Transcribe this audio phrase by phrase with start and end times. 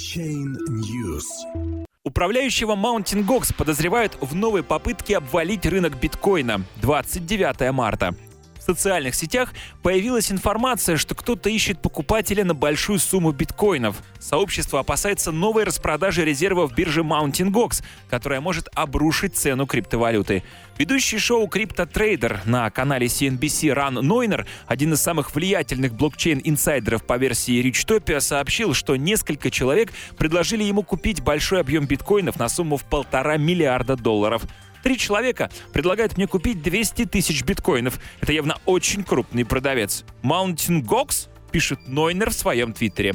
[0.00, 1.26] Blockchain News.
[2.04, 8.14] Управляющего Mountain Gox подозревают в новой попытке обвалить рынок биткоина 29 марта.
[8.70, 9.52] Социальных сетях
[9.82, 13.96] появилась информация, что кто-то ищет покупателя на большую сумму биткоинов.
[14.20, 20.44] Сообщество опасается новой распродажи резервов биржи Mountain Gox, которая может обрушить цену криптовалюты.
[20.78, 27.60] Ведущий шоу CryptoTrader на канале CNBC Ран Нойнер, один из самых влиятельных блокчейн-инсайдеров по версии
[27.60, 33.36] Richtopia, сообщил, что несколько человек предложили ему купить большой объем биткоинов на сумму в полтора
[33.36, 34.44] миллиарда долларов.
[34.82, 37.98] Три человека предлагают мне купить 200 тысяч биткоинов.
[38.20, 40.04] Это явно очень крупный продавец.
[40.22, 43.14] Mountain Gox, пишет Нойнер в своем твиттере.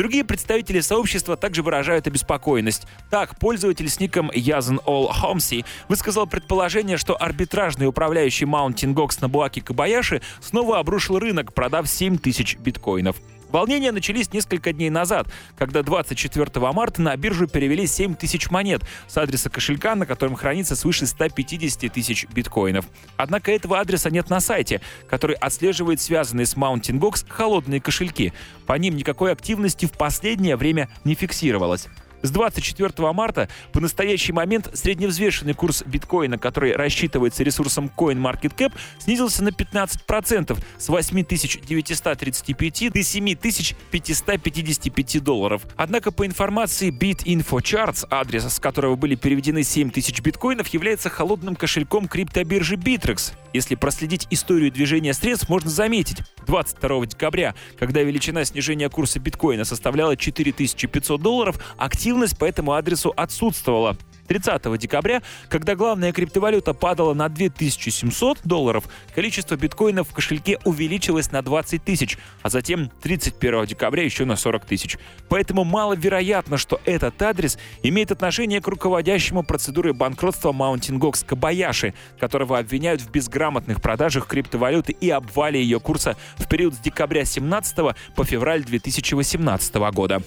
[0.00, 2.86] Другие представители сообщества также выражают обеспокоенность.
[3.10, 9.28] Так, пользователь с ником Язен All Хомси высказал предположение, что арбитражный управляющий Mountain Gox на
[9.28, 13.16] Буаки Кабаяши снова обрушил рынок, продав 7 тысяч биткоинов.
[13.50, 15.26] Волнения начались несколько дней назад,
[15.58, 20.76] когда 24 марта на биржу перевели 7 тысяч монет с адреса кошелька, на котором хранится
[20.76, 22.86] свыше 150 тысяч биткоинов.
[23.16, 28.32] Однако этого адреса нет на сайте, который отслеживает связанные с Mountain Gox холодные кошельки.
[28.66, 31.88] По ним никакой активности в последнее время не фиксировалось.
[32.22, 39.48] С 24 марта по настоящий момент средневзвешенный курс биткоина, который рассчитывается ресурсом CoinMarketCap, снизился на
[39.48, 45.62] 15% с 8935 до 7555 долларов.
[45.76, 52.76] Однако по информации BitInfoCharts, адрес с которого были переведены 7000 биткоинов, является холодным кошельком криптобиржи
[52.76, 53.32] Bittrex.
[53.52, 60.16] Если проследить историю движения средств, можно заметить, 22 декабря, когда величина снижения курса биткоина составляла
[60.16, 63.96] 4500 долларов, активность по этому адресу отсутствовала.
[64.30, 71.42] 30 декабря, когда главная криптовалюта падала на 2700 долларов, количество биткоинов в кошельке увеличилось на
[71.42, 74.98] 20 тысяч, а затем 31 декабря еще на 40 тысяч.
[75.28, 82.56] Поэтому маловероятно, что этот адрес имеет отношение к руководящему процедуре банкротства Mountain Gox Кабаяши, которого
[82.56, 87.76] обвиняют в безграмотных продажах криптовалюты и обвале ее курса в период с декабря 2017
[88.14, 90.22] по февраль 2018 года.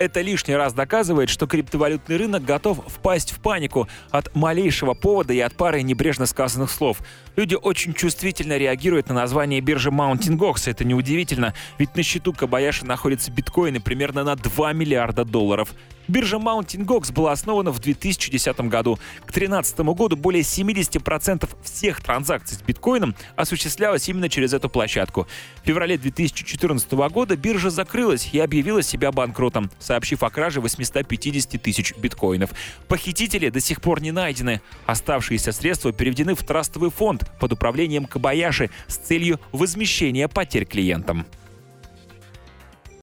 [0.00, 5.40] Это лишний раз доказывает, что криптовалютный рынок готов впасть в панику от малейшего повода и
[5.40, 7.02] от пары небрежно сказанных слов.
[7.36, 10.70] Люди очень чувствительно реагируют на название биржи Mountain Gox.
[10.70, 15.74] Это неудивительно, ведь на счету Кабаяши находятся биткоины примерно на 2 миллиарда долларов.
[16.10, 18.96] Биржа Mountain Gox была основана в 2010 году.
[19.20, 25.28] К 2013 году более 70% всех транзакций с биткоином осуществлялось именно через эту площадку.
[25.62, 31.94] В феврале 2014 года биржа закрылась и объявила себя банкротом, сообщив о краже 850 тысяч
[31.96, 32.50] биткоинов.
[32.88, 34.60] Похитители до сих пор не найдены.
[34.86, 41.24] Оставшиеся средства переведены в трастовый фонд под управлением Кабаяши с целью возмещения потерь клиентам.